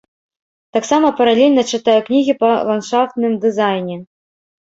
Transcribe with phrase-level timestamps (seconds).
[0.75, 3.97] Таксама паралельна чытаю кнігі па ландшафтным дызайне.